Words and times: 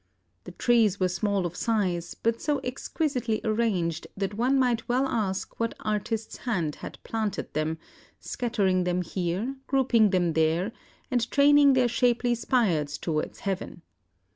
The 0.45 0.51
trees 0.53 0.99
were 0.99 1.09
small 1.09 1.45
of 1.45 1.55
size, 1.55 2.15
but 2.15 2.41
so 2.41 2.57
exquisitely 2.63 3.39
arranged 3.43 4.07
that 4.17 4.33
one 4.33 4.57
might 4.57 4.89
well 4.89 5.07
ask 5.07 5.59
what 5.59 5.75
artist's 5.79 6.37
hand 6.37 6.77
had 6.77 6.97
planted 7.03 7.53
them 7.53 7.77
scattering 8.19 8.83
them 8.83 9.03
here, 9.03 9.57
grouping 9.67 10.09
them 10.09 10.33
there, 10.33 10.71
and 11.11 11.29
training 11.29 11.73
their 11.73 11.87
shapely 11.87 12.33
spires 12.33 12.97
towards 12.97 13.41
heaven. 13.41 13.83